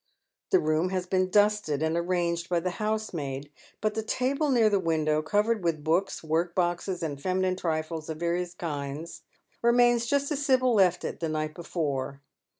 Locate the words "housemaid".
2.81-3.51